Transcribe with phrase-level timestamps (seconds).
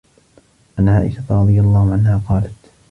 [0.79, 2.55] عَنْ عَائِشَةَ رَضِيَ اللَّهُ عَنْهَا قَالَتْ